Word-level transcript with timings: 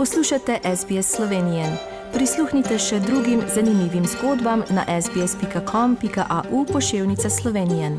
Poslušate 0.00 0.58
SBS 0.76 1.16
Slovenije. 1.16 1.64
Prisluhnite 2.12 2.78
še 2.78 3.00
drugim 3.00 3.42
zanimivim 3.54 4.04
zgodbam 4.08 4.62
na 4.70 5.00
sbsp.com.au 5.02 6.64
pošiljka 6.72 7.30
Slovenije. 7.30 7.90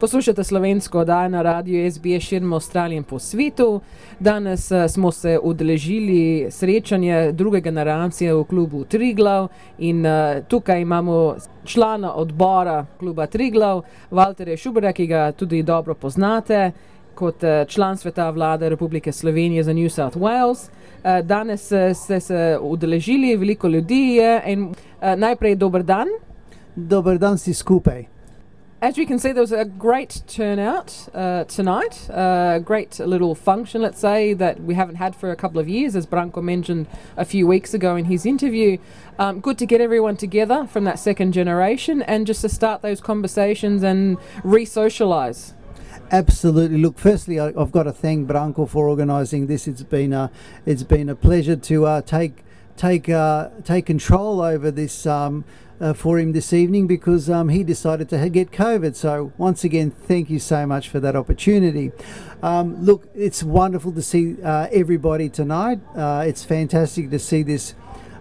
Poslušate 0.00 0.44
slovensko 0.44 0.98
oddajo 0.98 1.28
na 1.28 1.42
radiju 1.42 1.92
SBS 1.92 2.24
širom 2.24 2.52
Avstralije 2.52 2.96
in 2.96 3.04
po 3.04 3.18
svetu. 3.18 3.80
Danes 4.20 4.70
uh, 4.70 4.86
smo 4.88 5.12
se 5.12 5.38
udeležili 5.42 6.46
srečanja 6.50 7.32
druge 7.32 7.60
generacije 7.60 8.34
v 8.34 8.44
klubu 8.44 8.84
Triglav 8.84 9.48
in 9.78 10.06
uh, 10.06 10.40
tukaj 10.48 10.80
imamo 10.80 11.36
člana 11.64 12.14
odbora 12.14 12.86
kluba 12.98 13.26
Triglav, 13.26 13.82
Walterja 14.10 14.56
Šubera, 14.56 14.92
ki 14.92 15.06
ga 15.06 15.32
tudi 15.32 15.62
dobro 15.62 15.94
poznate 15.94 16.72
kot 17.14 17.44
uh, 17.44 17.64
član 17.66 17.96
sveta 17.96 18.30
vlade 18.30 18.68
Republike 18.68 19.12
Slovenije 19.12 19.64
za 19.64 19.72
New 19.72 19.88
South 19.88 20.16
Wales. 20.16 20.68
Uh, 20.68 21.26
danes 21.26 21.72
uh, 21.72 21.92
ste 21.96 22.20
se 22.20 22.58
udeležili, 22.60 23.36
veliko 23.36 23.68
ljudi 23.68 24.14
je 24.14 24.42
in 24.46 24.74
najprej 25.16 25.54
dober 25.54 25.82
dan. 25.82 26.08
Dober 26.76 27.18
dan 27.18 27.38
si 27.38 27.54
skupaj. 27.54 28.14
As 28.84 28.98
we 28.98 29.06
can 29.06 29.18
see, 29.18 29.32
there 29.32 29.40
was 29.40 29.50
a 29.50 29.64
great 29.64 30.20
turnout 30.26 31.08
uh, 31.14 31.44
tonight. 31.44 32.06
A 32.10 32.18
uh, 32.18 32.58
great 32.58 32.98
little 32.98 33.34
function, 33.34 33.80
let's 33.80 33.98
say, 33.98 34.34
that 34.34 34.60
we 34.60 34.74
haven't 34.74 34.96
had 34.96 35.16
for 35.16 35.30
a 35.30 35.36
couple 35.36 35.58
of 35.58 35.66
years, 35.70 35.96
as 35.96 36.06
Branko 36.06 36.42
mentioned 36.42 36.86
a 37.16 37.24
few 37.24 37.46
weeks 37.46 37.72
ago 37.72 37.96
in 37.96 38.04
his 38.04 38.26
interview. 38.26 38.76
Um, 39.18 39.40
good 39.40 39.56
to 39.56 39.64
get 39.64 39.80
everyone 39.80 40.18
together 40.18 40.66
from 40.66 40.84
that 40.84 40.98
second 40.98 41.32
generation 41.32 42.02
and 42.02 42.26
just 42.26 42.42
to 42.42 42.50
start 42.50 42.82
those 42.82 43.00
conversations 43.00 43.82
and 43.82 44.18
re 44.42 44.66
socialise. 44.66 45.54
Absolutely. 46.10 46.78
Look, 46.78 46.98
firstly, 46.98 47.40
I, 47.40 47.52
have 47.52 47.72
got 47.72 47.84
to 47.84 47.92
thank 47.92 48.28
Branko 48.28 48.68
for 48.68 48.88
organising 48.88 49.46
this. 49.46 49.66
It's 49.66 49.82
been 49.82 50.12
a, 50.12 50.30
it's 50.66 50.82
been 50.82 51.08
a 51.08 51.16
pleasure 51.16 51.56
to 51.56 51.86
uh, 51.86 52.02
take 52.02 52.44
take 52.76 53.08
uh, 53.08 53.50
take 53.64 53.86
control 53.86 54.40
over 54.40 54.70
this 54.70 55.06
um, 55.06 55.44
uh, 55.80 55.92
for 55.92 56.18
him 56.18 56.32
this 56.32 56.52
evening 56.52 56.86
because 56.86 57.28
um, 57.28 57.48
he 57.48 57.62
decided 57.64 58.08
to 58.08 58.28
get 58.28 58.50
COVID. 58.50 58.94
So 58.94 59.32
once 59.38 59.64
again, 59.64 59.90
thank 59.90 60.30
you 60.30 60.38
so 60.38 60.66
much 60.66 60.88
for 60.88 61.00
that 61.00 61.16
opportunity. 61.16 61.92
Um, 62.42 62.82
look, 62.84 63.08
it's 63.14 63.42
wonderful 63.42 63.92
to 63.92 64.02
see 64.02 64.40
uh, 64.42 64.68
everybody 64.72 65.28
tonight. 65.28 65.80
Uh, 65.96 66.24
it's 66.26 66.44
fantastic 66.44 67.10
to 67.10 67.18
see 67.18 67.42
this 67.42 67.74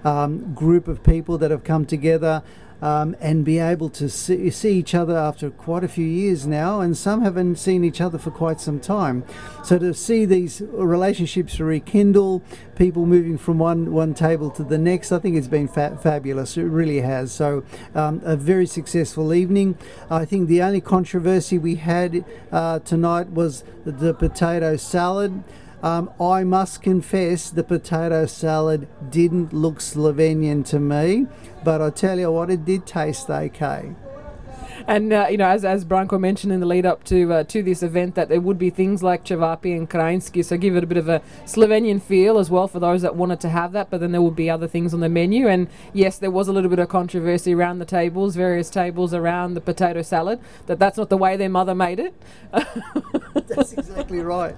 um, 0.03 0.53
group 0.53 0.87
of 0.87 1.03
people 1.03 1.37
that 1.37 1.51
have 1.51 1.63
come 1.63 1.85
together 1.85 2.43
um, 2.83 3.15
and 3.21 3.45
be 3.45 3.59
able 3.59 3.87
to 3.87 4.09
see, 4.09 4.49
see, 4.49 4.73
each 4.73 4.93
other 4.93 5.17
after 5.17 5.49
quite 5.49 5.85
a 5.85 5.87
few 5.87 6.05
years 6.05 6.45
now, 6.45 6.81
and 6.81 6.97
some 6.97 7.21
haven't 7.21 7.55
seen 7.55 7.81
each 7.81 8.01
other 8.01 8.17
for 8.17 8.29
quite 8.29 8.59
some 8.59 8.77
time. 8.77 9.23
So 9.63 9.79
to 9.79 9.93
see 9.93 10.25
these 10.25 10.61
relationships 10.67 11.61
rekindle, 11.61 12.43
people 12.75 13.05
moving 13.05 13.37
from 13.37 13.57
one 13.57 13.93
one 13.93 14.13
table 14.13 14.49
to 14.51 14.65
the 14.65 14.77
next, 14.77 15.13
I 15.13 15.19
think 15.19 15.37
it's 15.37 15.47
been 15.47 15.69
fa- 15.69 15.97
fabulous. 16.03 16.57
It 16.57 16.63
really 16.63 16.99
has. 16.99 17.31
So 17.31 17.63
um, 17.95 18.21
a 18.25 18.35
very 18.35 18.65
successful 18.65 19.33
evening. 19.33 19.77
I 20.09 20.25
think 20.25 20.49
the 20.49 20.61
only 20.61 20.81
controversy 20.81 21.57
we 21.57 21.75
had 21.75 22.25
uh, 22.51 22.79
tonight 22.79 23.29
was 23.29 23.63
the 23.85 24.13
potato 24.13 24.75
salad. 24.75 25.41
Um, 25.83 26.09
I 26.17 26.45
must 26.45 26.81
confess 26.81 27.49
the 27.49 27.63
potato 27.63 28.25
salad 28.25 28.87
didn't 29.11 29.51
look 29.51 29.79
Slovenian 29.79 30.65
to 30.67 30.79
me, 30.79 31.27
but 31.65 31.81
I 31.81 31.89
tell 31.89 32.17
you 32.17 32.31
what, 32.31 32.49
it 32.49 32.63
did 32.63 32.85
taste 32.85 33.29
okay. 33.29 33.93
And 34.87 35.13
uh, 35.13 35.27
you 35.29 35.37
know, 35.37 35.47
as 35.47 35.63
as 35.65 35.85
Branko 35.85 36.19
mentioned 36.19 36.51
in 36.53 36.59
the 36.59 36.65
lead 36.65 36.85
up 36.85 37.03
to 37.05 37.33
uh, 37.33 37.43
to 37.45 37.63
this 37.63 37.83
event, 37.83 38.15
that 38.15 38.29
there 38.29 38.41
would 38.41 38.57
be 38.57 38.69
things 38.69 39.03
like 39.03 39.23
Chavapi 39.23 39.75
and 39.75 39.89
Kranjski, 39.89 40.43
so 40.43 40.57
give 40.57 40.75
it 40.75 40.83
a 40.83 40.87
bit 40.87 40.97
of 40.97 41.09
a 41.09 41.21
Slovenian 41.45 42.01
feel 42.01 42.37
as 42.37 42.49
well 42.49 42.67
for 42.67 42.79
those 42.79 43.01
that 43.01 43.15
wanted 43.15 43.39
to 43.41 43.49
have 43.49 43.71
that. 43.73 43.89
But 43.89 43.99
then 43.99 44.11
there 44.11 44.21
would 44.21 44.35
be 44.35 44.49
other 44.49 44.67
things 44.67 44.93
on 44.93 44.99
the 44.99 45.09
menu. 45.09 45.47
And 45.47 45.67
yes, 45.93 46.17
there 46.17 46.31
was 46.31 46.47
a 46.47 46.53
little 46.53 46.69
bit 46.69 46.79
of 46.79 46.89
controversy 46.89 47.53
around 47.53 47.79
the 47.79 47.85
tables, 47.85 48.35
various 48.35 48.69
tables 48.69 49.13
around 49.13 49.53
the 49.53 49.61
potato 49.61 50.01
salad. 50.01 50.39
That 50.67 50.79
that's 50.79 50.97
not 50.97 51.09
the 51.09 51.17
way 51.17 51.37
their 51.37 51.49
mother 51.49 51.75
made 51.75 51.99
it. 51.99 52.13
that's 53.33 53.73
exactly 53.73 54.19
right. 54.19 54.55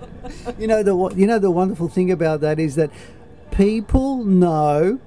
You 0.58 0.68
know 0.68 0.84
the 0.84 0.96
you 1.16 1.28
know 1.28 1.40
the 1.40 1.52
wonderful 1.52 1.88
thing 1.88 2.12
about 2.12 2.42
that 2.42 2.60
is 2.60 2.76
that 2.76 2.90
people 3.52 4.24
know 4.24 5.00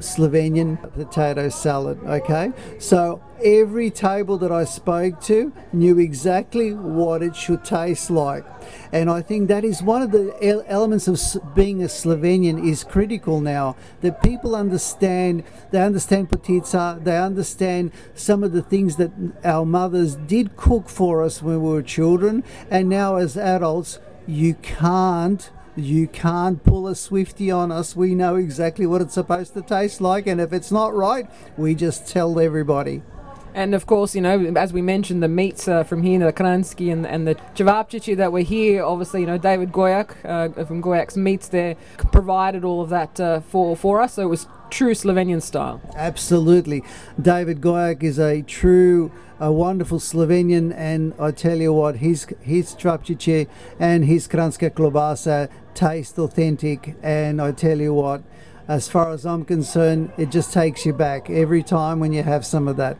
Slovenian 0.00 0.78
potato 0.94 1.48
salad. 1.48 1.98
Okay, 2.04 2.52
so 2.78 3.22
every 3.42 3.90
table 3.90 4.36
that 4.38 4.52
I 4.52 4.64
spoke 4.64 5.20
to 5.22 5.52
knew 5.72 5.98
exactly 5.98 6.72
what 6.74 7.22
it 7.22 7.36
should 7.36 7.64
taste 7.64 8.10
like. 8.10 8.44
And 8.92 9.08
I 9.10 9.22
think 9.22 9.48
that 9.48 9.64
is 9.64 9.82
one 9.82 10.02
of 10.02 10.10
the 10.10 10.34
elements 10.68 11.08
of 11.08 11.54
being 11.54 11.82
a 11.82 11.86
Slovenian 11.86 12.66
is 12.66 12.84
critical 12.84 13.40
now. 13.40 13.76
That 14.00 14.22
people 14.22 14.54
understand, 14.54 15.44
they 15.70 15.80
understand 15.80 16.30
potica, 16.30 17.02
they 17.02 17.18
understand 17.18 17.92
some 18.14 18.42
of 18.42 18.52
the 18.52 18.62
things 18.62 18.96
that 18.96 19.10
our 19.44 19.64
mothers 19.64 20.16
did 20.16 20.56
cook 20.56 20.88
for 20.88 21.22
us 21.22 21.42
when 21.42 21.62
we 21.62 21.70
were 21.70 21.82
children, 21.82 22.44
and 22.70 22.88
now 22.88 23.16
as 23.16 23.36
adults, 23.36 23.98
you 24.26 24.54
can't 24.54 25.50
you 25.76 26.06
can't 26.08 26.62
pull 26.64 26.88
a 26.88 26.94
Swifty 26.94 27.50
on 27.50 27.70
us. 27.70 27.94
We 27.94 28.14
know 28.14 28.36
exactly 28.36 28.86
what 28.86 29.00
it's 29.00 29.14
supposed 29.14 29.54
to 29.54 29.62
taste 29.62 30.00
like, 30.00 30.26
and 30.26 30.40
if 30.40 30.52
it's 30.52 30.72
not 30.72 30.94
right, 30.94 31.30
we 31.56 31.74
just 31.74 32.08
tell 32.08 32.38
everybody. 32.38 33.02
And 33.52 33.74
of 33.74 33.86
course, 33.86 34.14
you 34.14 34.20
know, 34.20 34.52
as 34.56 34.72
we 34.72 34.80
mentioned, 34.80 35.22
the 35.22 35.28
meats 35.28 35.66
uh, 35.66 35.82
from 35.82 36.02
here, 36.02 36.18
the 36.20 36.32
Kransky 36.32 36.92
and, 36.92 37.04
and 37.06 37.26
the 37.26 37.34
Chavapchichi 37.54 38.16
that 38.16 38.32
were 38.32 38.40
here, 38.40 38.84
obviously, 38.84 39.22
you 39.22 39.26
know, 39.26 39.38
David 39.38 39.72
Goyak 39.72 40.14
uh, 40.24 40.64
from 40.64 40.80
Goyak's 40.82 41.16
Meats 41.16 41.48
there 41.48 41.74
provided 42.12 42.64
all 42.64 42.80
of 42.80 42.90
that 42.90 43.18
uh, 43.18 43.40
for, 43.40 43.76
for 43.76 44.00
us. 44.00 44.14
So 44.14 44.22
it 44.22 44.26
was 44.26 44.46
true 44.70 44.94
Slovenian 44.94 45.42
style. 45.42 45.80
Absolutely. 45.94 46.82
David 47.20 47.60
Goyak 47.60 48.02
is 48.02 48.18
a 48.18 48.42
true, 48.42 49.10
a 49.38 49.52
wonderful 49.52 49.98
Slovenian, 49.98 50.72
and 50.74 51.12
I 51.18 51.30
tell 51.32 51.58
you 51.58 51.72
what, 51.72 51.96
his, 51.96 52.26
his 52.40 52.74
Trapchiche 52.74 53.48
and 53.78 54.04
his 54.04 54.28
Kranska 54.28 54.70
Klobasa 54.70 55.48
taste 55.74 56.18
authentic, 56.18 56.96
and 57.02 57.40
I 57.40 57.52
tell 57.52 57.80
you 57.80 57.94
what, 57.94 58.22
as 58.68 58.88
far 58.88 59.10
as 59.10 59.26
I'm 59.26 59.44
concerned, 59.44 60.12
it 60.16 60.30
just 60.30 60.52
takes 60.52 60.86
you 60.86 60.92
back 60.92 61.28
every 61.28 61.62
time 61.62 61.98
when 61.98 62.12
you 62.12 62.22
have 62.22 62.46
some 62.46 62.68
of 62.68 62.76
that. 62.76 62.96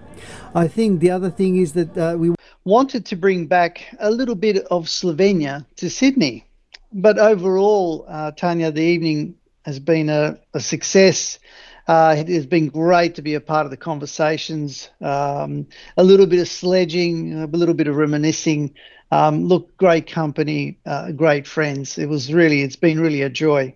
I 0.55 0.67
think 0.67 1.01
the 1.01 1.11
other 1.11 1.31
thing 1.31 1.57
is 1.57 1.75
that 1.75 1.97
uh, 1.97 2.17
we 2.19 2.35
wanted 2.65 3.07
to 3.07 3.17
bring 3.17 3.47
back 3.47 3.87
a 4.01 4.11
little 4.11 4.35
bit 4.35 4.67
of 4.71 4.87
Slovenia 4.87 5.65
to 5.77 5.89
Sydney. 5.89 6.45
But 6.93 7.19
overall, 7.19 8.05
uh, 8.09 8.33
Tanya, 8.33 8.73
the 8.73 8.83
evening 8.83 9.37
has 9.63 9.79
been 9.79 10.09
a, 10.09 10.39
a 10.55 10.61
success. 10.61 11.39
Uh, 11.87 12.15
it 12.19 12.29
has 12.29 12.47
been 12.47 12.69
great 12.69 13.15
to 13.17 13.23
be 13.23 13.35
a 13.35 13.41
part 13.41 13.65
of 13.67 13.71
the 13.71 13.77
conversations, 13.77 14.91
um, 15.01 15.67
a 15.97 16.05
little 16.05 16.27
bit 16.27 16.41
of 16.41 16.49
sledging, 16.49 17.35
a 17.35 17.47
little 17.47 17.75
bit 17.75 17.89
of 17.89 17.97
reminiscing. 17.97 18.73
Um, 19.11 19.47
look, 19.47 19.77
great 19.77 20.07
company, 20.07 20.79
uh, 20.87 21.11
great 21.13 21.47
friends. 21.47 21.99
It 21.99 22.09
was 22.09 22.33
really, 22.33 22.63
it's 22.63 22.77
been 22.77 23.01
really 23.01 23.23
a 23.23 23.31
joy. 23.31 23.75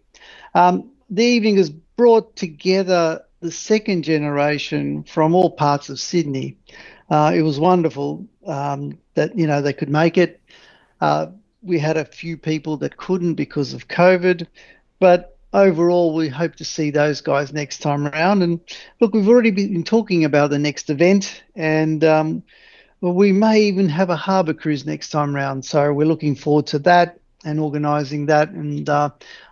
Um, 0.55 0.91
the 1.11 1.25
evening 1.25 1.57
has 1.57 1.71
brought 1.71 2.37
together 2.37 3.25
the 3.41 3.51
second 3.51 4.05
generation 4.05 5.03
from 5.05 5.35
all 5.35 5.51
parts 5.51 5.89
of 5.89 6.01
Sydney. 6.01 6.57
Uh, 7.11 7.33
it 7.35 7.43
was 7.43 7.61
wonderful 7.61 8.27
um, 8.47 8.99
that 9.15 9.37
you 9.37 9.47
know 9.47 9.61
they 9.61 9.73
could 9.73 9.91
make 9.91 10.17
it. 10.17 10.41
Uh, 11.01 11.27
we 11.63 11.79
had 11.79 11.97
a 11.97 12.05
few 12.05 12.37
people 12.37 12.77
that 12.79 12.97
couldn't 12.97 13.35
because 13.35 13.75
of 13.75 13.89
COVID, 13.89 14.47
but 14.99 15.34
overall 15.55 16.15
we 16.15 16.29
hope 16.29 16.57
to 16.57 16.65
see 16.65 16.91
those 16.91 17.21
guys 17.21 17.53
next 17.53 17.79
time 17.79 18.07
around. 18.07 18.43
And 18.43 18.61
look, 19.01 19.15
we've 19.15 19.29
already 19.29 19.53
been 19.53 19.85
talking 19.85 20.25
about 20.25 20.51
the 20.51 20.59
next 20.59 20.91
event, 20.91 21.43
and 21.55 22.05
um, 22.05 22.43
we 23.01 23.33
may 23.33 23.63
even 23.63 23.89
have 23.89 24.11
a 24.11 24.17
harbour 24.17 24.53
cruise 24.53 24.85
next 24.85 25.11
time 25.11 25.35
around. 25.35 25.65
So 25.65 25.93
we're 25.93 26.07
looking 26.07 26.35
forward 26.35 26.67
to 26.69 26.79
that 26.81 27.21
and 27.45 27.61
organising 27.61 28.27
that. 28.27 28.51
And 28.51 28.89
uh, 28.89 29.11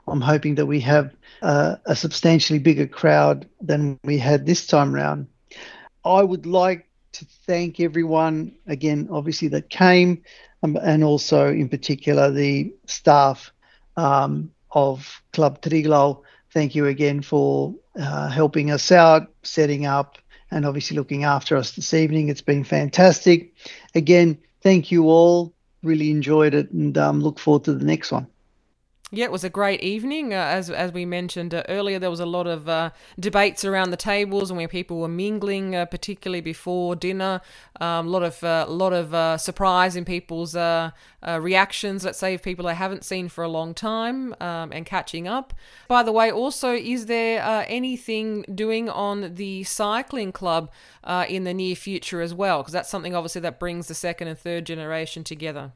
I'm 0.09 0.21
hoping 0.21 0.57
that 0.57 0.67
we 0.67 0.81
have 0.81 1.15
uh, 1.41 1.77
a 1.87 1.95
substantially 1.95 2.59
bigger 2.59 2.87
crowd 2.87 3.49
than 3.61 3.99
we 4.05 4.19
had 4.19 4.45
this 4.45 4.67
time 4.67 4.95
round. 4.95 5.29
I 6.05 6.23
would 6.23 6.47
like 6.47 6.89
to 7.13 7.27
thank 7.47 7.79
everyone 7.79 8.57
again, 8.67 9.09
obviously, 9.11 9.49
that 9.49 9.69
came, 9.69 10.23
um, 10.63 10.77
and 10.83 11.05
also 11.05 11.49
in 11.49 11.69
particular 11.69 12.31
the 12.31 12.73
staff 12.87 13.53
um, 13.97 14.51
of 14.75 15.23
Club 15.33 15.61
Triglav. 15.61 16.21
Thank 16.53 16.75
you 16.75 16.87
again 16.87 17.23
for 17.23 17.75
uh, 17.99 18.29
helping 18.29 18.71
us 18.71 18.93
out, 18.93 19.33
setting 19.43 19.87
up, 19.87 20.19
and 20.51 20.67
obviously 20.67 20.97
looking 20.97 21.25
after 21.25 21.57
us 21.57 21.73
this 21.73 21.95
evening. 21.95 22.29
It's 22.29 22.43
been 22.43 22.65
fantastic. 22.65 23.55
Again, 23.95 24.39
thank 24.63 24.91
you 24.91 25.05
all. 25.05 25.55
Really 25.83 26.11
enjoyed 26.11 26.55
it 26.55 26.71
and 26.73 26.97
um, 26.99 27.21
look 27.21 27.39
forward 27.39 27.65
to 27.65 27.75
the 27.75 27.85
next 27.85 28.13
one. 28.13 28.27
Yeah, 29.15 29.27
it 29.27 29.31
was 29.31 29.45
a 29.45 29.51
great 29.51 29.83
evening. 29.83 30.33
Uh, 30.33 30.39
as 30.39 30.71
as 30.71 30.91
we 30.91 31.05
mentioned 31.05 31.53
uh, 31.53 31.65
earlier, 31.69 31.99
there 31.99 32.09
was 32.09 32.19
a 32.19 32.25
lot 32.25 32.47
of 32.47 32.67
uh, 32.67 32.93
debates 33.21 33.63
around 33.63 33.91
the 33.91 33.99
tables 33.99 34.51
and 34.51 34.57
where 34.57 34.69
people 34.69 35.01
were 35.01 35.07
mingling, 35.07 35.77
uh, 35.77 35.85
particularly 35.85 36.41
before 36.41 36.97
dinner. 36.97 37.43
Um, 37.79 38.07
a 38.07 38.09
lot 38.09 38.23
of 38.23 38.43
a 38.43 38.65
uh, 38.65 38.67
lot 38.69 38.95
of 38.95 39.13
uh, 39.13 39.37
surprise 39.37 39.97
in 39.97 40.07
people's 40.07 40.57
reactions. 41.29 42.07
Let's 42.07 42.19
say 42.19 42.33
of 42.33 42.43
people 42.43 42.65
they 42.65 42.75
haven't 42.75 43.05
seen 43.05 43.29
for 43.29 43.45
a 43.45 43.49
long 43.49 43.75
time 43.75 44.35
um, 44.41 44.73
and 44.73 44.87
catching 44.87 45.29
up. 45.29 45.53
By 45.89 46.03
the 46.03 46.13
way, 46.13 46.33
also, 46.33 46.73
is 46.73 47.05
there 47.05 47.67
anything 47.69 48.47
doing 48.55 48.89
on 48.89 49.35
the 49.35 49.63
cycling 49.65 50.33
club 50.33 50.71
in 51.29 51.45
the 51.45 51.53
near 51.53 51.77
future 51.77 52.23
as 52.23 52.33
well? 52.33 52.63
Because 52.63 52.73
that's 52.73 52.89
something 52.89 53.15
obviously 53.15 53.43
that 53.43 53.61
brings 53.61 53.89
the 53.89 53.95
second 53.95 54.29
and 54.29 54.39
third 54.39 54.65
generation 54.65 55.23
together. 55.23 55.73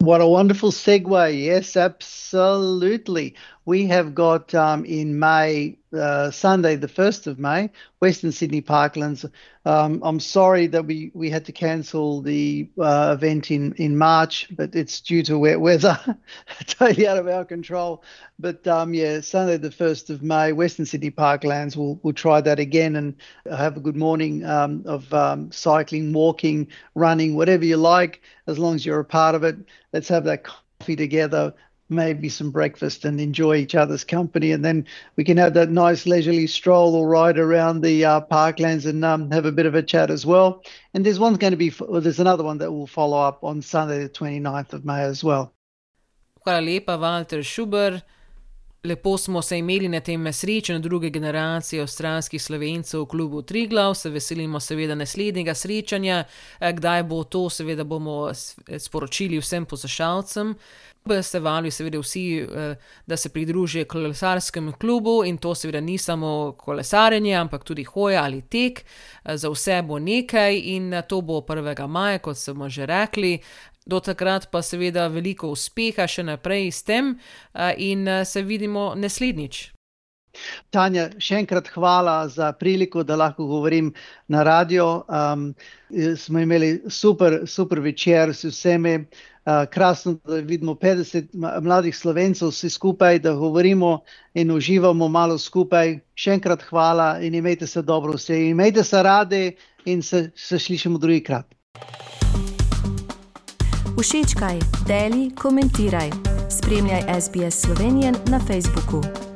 What 0.00 0.20
a 0.20 0.26
wonderful 0.26 0.72
segue. 0.72 1.42
Yes, 1.44 1.76
absolutely. 1.76 3.34
We 3.64 3.86
have 3.86 4.14
got 4.14 4.54
um, 4.54 4.84
in 4.84 5.18
May, 5.18 5.78
uh, 5.92 6.30
Sunday, 6.30 6.76
the 6.76 6.86
1st 6.86 7.26
of 7.26 7.38
May, 7.38 7.70
Western 8.00 8.32
Sydney 8.32 8.62
Parklands. 8.62 9.30
Um, 9.64 10.00
I'm 10.04 10.20
sorry 10.20 10.66
that 10.68 10.86
we, 10.86 11.10
we 11.14 11.30
had 11.30 11.44
to 11.46 11.52
cancel 11.52 12.22
the 12.22 12.70
uh, 12.78 13.14
event 13.16 13.50
in, 13.50 13.74
in 13.74 13.98
March, 13.98 14.48
but 14.56 14.74
it's 14.74 15.00
due 15.00 15.22
to 15.24 15.38
wet 15.38 15.60
weather, 15.60 15.98
totally 16.66 17.06
out 17.06 17.18
of 17.18 17.28
our 17.28 17.44
control. 17.44 18.02
But 18.38 18.66
um, 18.66 18.94
yeah, 18.94 19.20
Sunday, 19.20 19.56
the 19.56 19.70
1st 19.70 20.10
of 20.10 20.22
May, 20.22 20.52
Western 20.52 20.86
Sydney 20.86 21.10
Parklands, 21.10 21.76
we'll, 21.76 21.98
we'll 22.02 22.14
try 22.14 22.40
that 22.40 22.58
again 22.58 22.96
and 22.96 23.14
have 23.50 23.76
a 23.76 23.80
good 23.80 23.96
morning 23.96 24.44
um, 24.44 24.82
of 24.86 25.12
um, 25.12 25.50
cycling, 25.52 26.12
walking, 26.12 26.68
running, 26.94 27.34
whatever 27.34 27.64
you 27.64 27.76
like, 27.76 28.22
as 28.46 28.58
long 28.58 28.74
as 28.74 28.86
you're 28.86 29.00
a 29.00 29.04
part 29.04 29.34
of 29.34 29.44
it. 29.44 29.56
Let's 29.92 30.08
have 30.08 30.24
that 30.24 30.44
coffee 30.44 30.96
together 30.96 31.54
maybe 31.90 32.28
some 32.28 32.50
breakfast 32.50 33.04
and 33.04 33.20
enjoy 33.20 33.56
each 33.56 33.74
other's 33.74 34.04
company. 34.04 34.52
And 34.52 34.64
then 34.64 34.86
we 35.16 35.24
can 35.24 35.36
have 35.36 35.54
that 35.54 35.70
nice 35.70 36.06
leisurely 36.06 36.46
stroll 36.46 36.94
or 36.94 37.08
ride 37.08 37.38
around 37.38 37.80
the 37.80 38.04
uh, 38.04 38.20
parklands 38.20 38.86
and 38.86 39.04
um, 39.04 39.30
have 39.30 39.46
a 39.46 39.52
bit 39.52 39.66
of 39.66 39.74
a 39.74 39.82
chat 39.82 40.10
as 40.10 40.24
well. 40.24 40.62
And 40.94 41.04
there's 41.04 41.18
one's 41.18 41.38
going 41.38 41.52
to 41.52 41.56
be, 41.56 41.72
well, 41.80 42.00
there's 42.00 42.20
another 42.20 42.44
one 42.44 42.58
that 42.58 42.72
will 42.72 42.86
follow 42.86 43.18
up 43.18 43.42
on 43.44 43.62
Sunday, 43.62 44.02
the 44.02 44.08
29th 44.08 44.72
of 44.72 44.84
May 44.84 45.02
as 45.02 45.24
well. 45.24 45.52
Hvala 46.46 46.64
lepa, 46.64 46.96
Walter 46.98 47.42
Šuber. 47.42 48.00
Lepo 48.84 49.18
smo 49.18 49.42
se 49.42 49.58
imeli 49.58 49.88
na 49.88 50.00
tem 50.00 50.32
srečanju 50.32 50.78
druge 50.80 51.10
generacije 51.10 51.82
avstralskih 51.82 52.42
slovencev 52.42 53.02
v 53.02 53.06
klubu 53.06 53.42
Triglav, 53.42 53.94
se 53.94 54.10
veselimo 54.10 54.60
seveda 54.60 54.94
naslednjega 54.94 55.54
srečanja, 55.54 56.24
eh, 56.60 56.72
kdaj 56.72 57.02
bo 57.02 57.24
to, 57.24 57.50
seveda 57.50 57.84
bomo 57.84 58.32
sporočili 58.78 59.38
vsem 59.38 59.66
poslušalcem. 59.66 60.54
Se 61.22 61.40
valijo 61.40 61.70
seveda 61.70 61.98
vsi, 61.98 62.38
eh, 62.38 62.74
da 63.06 63.16
se 63.16 63.28
pridružijo 63.28 63.84
kolesarskemu 63.84 64.72
klubu 64.72 65.24
in 65.24 65.38
to 65.38 65.54
seveda 65.54 65.80
ni 65.80 65.98
samo 65.98 66.52
kolesarjenje, 66.58 67.34
ampak 67.34 67.64
tudi 67.64 67.84
hoja 67.84 68.22
ali 68.24 68.42
tek, 68.42 68.84
eh, 69.24 69.36
za 69.36 69.48
vse 69.48 69.82
bo 69.82 69.98
nekaj 69.98 70.60
in 70.64 71.02
to 71.08 71.20
bo 71.20 71.40
1. 71.40 71.86
maja, 71.86 72.18
kot 72.18 72.36
smo 72.36 72.68
že 72.68 72.86
rekli. 72.86 73.38
Do 73.86 74.00
takrat 74.00 74.50
pa 74.50 74.62
seveda 74.62 75.08
veliko 75.08 75.48
uspeha 75.48 76.06
še 76.06 76.22
naprej 76.22 76.70
s 76.70 76.82
tem 76.82 77.18
in 77.76 78.06
se 78.24 78.42
vidimo 78.42 78.94
naslednjič. 78.94 79.70
Tanja, 80.70 81.08
še 81.18 81.40
enkrat 81.42 81.68
hvala 81.74 82.14
za 82.30 82.52
priliko, 82.58 83.02
da 83.02 83.16
lahko 83.18 83.46
govorim 83.50 83.90
na 84.28 84.44
radio. 84.46 84.86
Um, 85.08 85.48
smo 86.16 86.42
imeli 86.44 86.70
super, 86.88 87.40
super 87.46 87.82
večer 87.82 88.34
s 88.34 88.46
vsemi. 88.52 88.94
Uh, 89.40 89.64
krasno, 89.70 90.18
da 90.24 90.34
vidimo 90.34 90.74
50 90.74 91.60
mladih 91.62 91.96
slovencev 91.96 92.48
vsi 92.48 92.70
skupaj, 92.70 93.18
da 93.18 93.32
govorimo 93.32 94.00
in 94.34 94.50
uživamo 94.50 95.08
malo 95.08 95.38
skupaj. 95.38 95.98
Še 96.14 96.36
enkrat 96.36 96.62
hvala 96.68 97.18
in 97.20 97.34
imejte 97.34 97.66
se 97.66 97.82
dobro 97.82 98.18
vse. 98.18 98.36
Imejte 98.50 98.84
se 98.84 99.02
radi 99.02 99.56
in 99.84 100.02
se, 100.02 100.30
se 100.36 100.58
slišimo 100.58 100.98
drugi 100.98 101.22
krat. 101.24 101.46
Všečkaj, 104.00 104.60
deli, 104.86 105.30
komentiraj. 105.34 106.10
Spremljaj 106.50 107.20
SBS 107.20 107.60
Slovenijo 107.64 108.12
na 108.26 108.40
Facebooku. 108.46 109.29